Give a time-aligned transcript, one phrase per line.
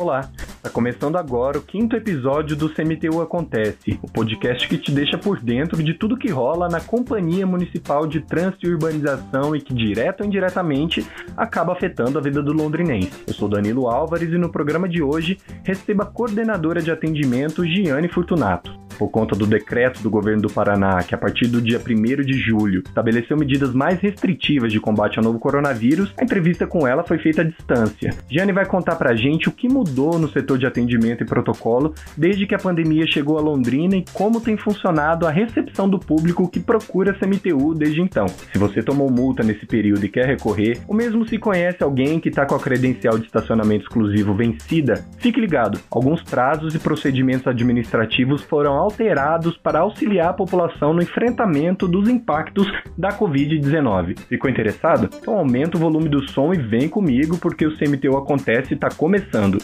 [0.00, 5.18] Olá, está começando agora o quinto episódio do CMTU Acontece, o podcast que te deixa
[5.18, 9.74] por dentro de tudo que rola na Companhia Municipal de Trânsito e Urbanização e que,
[9.74, 13.12] direto ou indiretamente, acaba afetando a vida do londrinense.
[13.26, 18.08] Eu sou Danilo Álvares e no programa de hoje recebo a coordenadora de atendimento Giane
[18.08, 22.22] Fortunato por conta do decreto do governo do Paraná, que a partir do dia 1
[22.22, 27.02] de julho estabeleceu medidas mais restritivas de combate ao novo coronavírus, a entrevista com ela
[27.02, 28.10] foi feita à distância.
[28.30, 32.46] Giane vai contar pra gente o que mudou no setor de atendimento e protocolo desde
[32.46, 36.60] que a pandemia chegou a Londrina e como tem funcionado a recepção do público que
[36.60, 38.26] procura essa MTU desde então.
[38.52, 42.28] Se você tomou multa nesse período e quer recorrer, ou mesmo se conhece alguém que
[42.28, 45.80] está com a credencial de estacionamento exclusivo vencida, fique ligado.
[45.90, 52.66] Alguns prazos e procedimentos administrativos foram alterados para auxiliar a população no enfrentamento dos impactos
[52.98, 54.18] da Covid-19.
[54.28, 55.08] Ficou interessado?
[55.14, 59.58] Então aumenta o volume do som e vem comigo porque o CMTU Acontece está começando.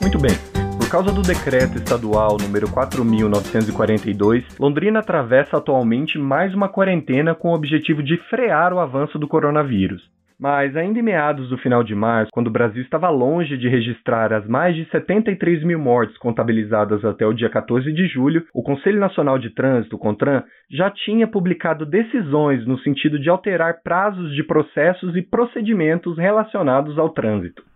[0.00, 0.48] Muito bem.
[0.78, 7.54] Por causa do decreto estadual número 4.942, Londrina atravessa atualmente mais uma quarentena com o
[7.54, 10.10] objetivo de frear o avanço do coronavírus.
[10.40, 14.32] Mas ainda em meados do final de março, quando o Brasil estava longe de registrar
[14.32, 19.00] as mais de 73 mil mortes contabilizadas até o dia 14 de julho, o Conselho
[19.00, 24.44] Nacional de Trânsito, o CONTRAN, já tinha publicado decisões no sentido de alterar prazos de
[24.44, 27.67] processos e procedimentos relacionados ao trânsito.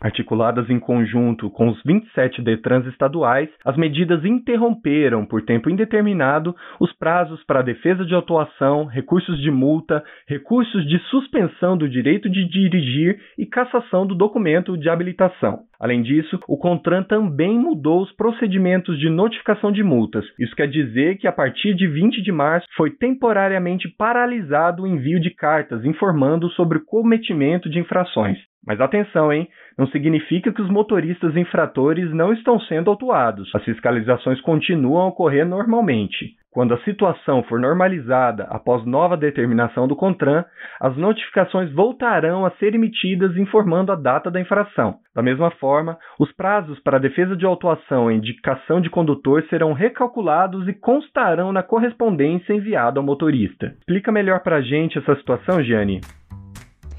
[0.00, 6.90] Articuladas em conjunto com os 27 DETRANs estaduais, as medidas interromperam, por tempo indeterminado, os
[6.94, 13.20] prazos para defesa de autuação, recursos de multa, recursos de suspensão do direito de dirigir
[13.36, 15.64] e cassação do documento de habilitação.
[15.78, 20.24] Além disso, o CONTRAN também mudou os procedimentos de notificação de multas.
[20.38, 25.20] Isso quer dizer que, a partir de 20 de março, foi temporariamente paralisado o envio
[25.20, 28.49] de cartas informando sobre o cometimento de infrações.
[28.66, 29.48] Mas atenção, hein?
[29.76, 33.50] Não significa que os motoristas infratores não estão sendo autuados.
[33.54, 36.38] As fiscalizações continuam a ocorrer normalmente.
[36.52, 40.44] Quando a situação for normalizada após nova determinação do CONTRAN,
[40.80, 44.96] as notificações voltarão a ser emitidas informando a data da infração.
[45.14, 50.66] Da mesma forma, os prazos para defesa de autuação e indicação de condutor serão recalculados
[50.66, 53.72] e constarão na correspondência enviada ao motorista.
[53.78, 56.00] Explica melhor para a gente essa situação, Gianni?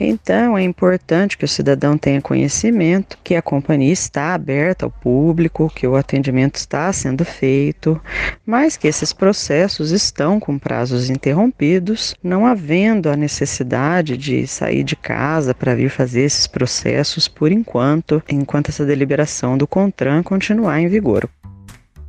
[0.03, 5.71] Então, é importante que o cidadão tenha conhecimento que a companhia está aberta ao público,
[5.75, 8.01] que o atendimento está sendo feito,
[8.43, 14.95] mas que esses processos estão com prazos interrompidos, não havendo a necessidade de sair de
[14.95, 20.87] casa para vir fazer esses processos por enquanto, enquanto essa deliberação do CONTRAN continuar em
[20.87, 21.29] vigor.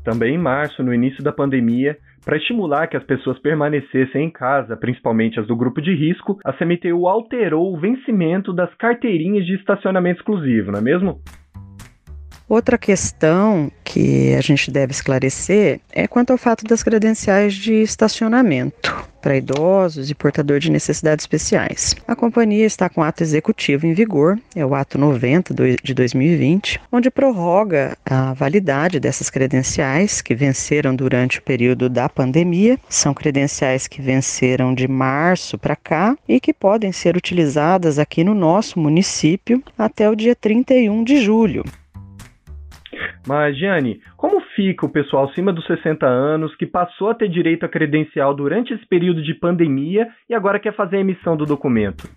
[0.02, 4.76] Também em março, no início da pandemia, para estimular que as pessoas permanecessem em casa,
[4.76, 10.20] principalmente as do grupo de risco, a CMTU alterou o vencimento das carteirinhas de estacionamento
[10.20, 11.20] exclusivo, não é mesmo?
[12.48, 19.11] Outra questão que a gente deve esclarecer é quanto ao fato das credenciais de estacionamento
[19.22, 21.94] para idosos e portador de necessidades especiais.
[22.06, 27.10] A companhia está com ato executivo em vigor, é o ato 90 de 2020, onde
[27.10, 32.78] prorroga a validade dessas credenciais que venceram durante o período da pandemia.
[32.88, 38.34] São credenciais que venceram de março para cá e que podem ser utilizadas aqui no
[38.34, 41.64] nosso município até o dia 31 de julho.
[43.26, 47.64] Mas, Gianni, como fica o pessoal acima dos 60 anos que passou a ter direito
[47.64, 52.08] a credencial durante esse período de pandemia e agora quer fazer a emissão do documento?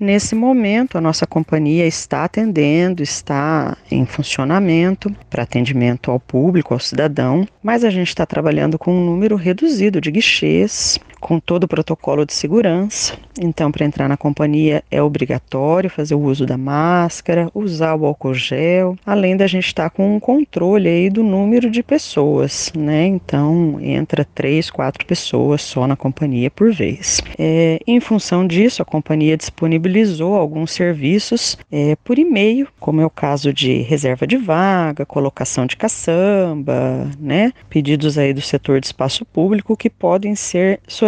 [0.00, 6.78] Nesse momento, a nossa companhia está atendendo, está em funcionamento para atendimento ao público, ao
[6.78, 11.68] cidadão, mas a gente está trabalhando com um número reduzido de guichês, com todo o
[11.68, 13.16] protocolo de segurança.
[13.40, 18.34] Então, para entrar na companhia é obrigatório fazer o uso da máscara, usar o álcool
[18.34, 23.06] gel, além da gente estar tá com um controle aí do número de pessoas, né?
[23.06, 27.20] Então, entra três, quatro pessoas só na companhia por vez.
[27.38, 33.10] É, em função disso, a companhia disponibilizou alguns serviços é, por e-mail, como é o
[33.10, 37.52] caso de reserva de vaga, colocação de caçamba, né?
[37.68, 41.07] Pedidos aí do setor de espaço público que podem ser solicitados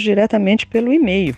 [0.00, 1.36] diretamente pelo e-mail.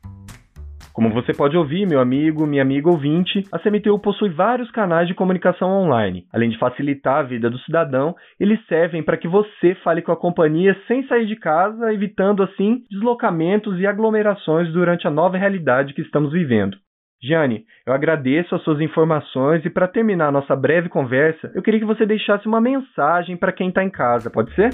[0.96, 5.14] Como você pode ouvir, meu amigo, minha amiga ouvinte, a CMTU possui vários canais de
[5.14, 6.26] comunicação online.
[6.32, 10.16] Além de facilitar a vida do cidadão, eles servem para que você fale com a
[10.16, 16.02] companhia sem sair de casa, evitando assim deslocamentos e aglomerações durante a nova realidade que
[16.02, 16.78] estamos vivendo.
[17.22, 21.86] Gianni, eu agradeço as suas informações e para terminar nossa breve conversa, eu queria que
[21.86, 24.70] você deixasse uma mensagem para quem está em casa, pode ser?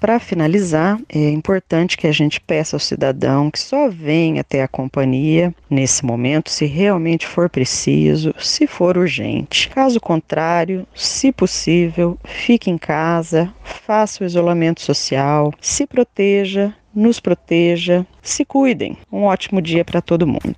[0.00, 4.68] Para finalizar, é importante que a gente peça ao cidadão que só venha até a
[4.68, 9.68] companhia nesse momento se realmente for preciso, se for urgente.
[9.70, 18.06] Caso contrário, se possível, fique em casa, faça o isolamento social, se proteja, nos proteja,
[18.22, 18.96] se cuidem.
[19.10, 20.54] Um ótimo dia para todo mundo.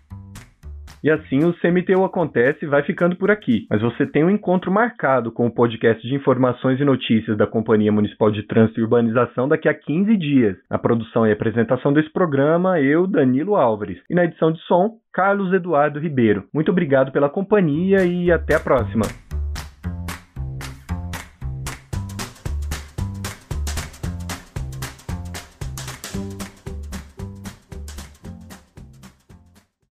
[1.03, 3.67] E assim o CMTU Acontece vai ficando por aqui.
[3.71, 7.93] Mas você tem um encontro marcado com o podcast de informações e notícias da Companhia
[7.93, 10.57] Municipal de Trânsito e Urbanização daqui a 15 dias.
[10.71, 13.99] Na produção e apresentação desse programa, eu, Danilo Álvares.
[14.09, 16.45] E na edição de som, Carlos Eduardo Ribeiro.
[16.53, 19.30] Muito obrigado pela companhia e até a próxima.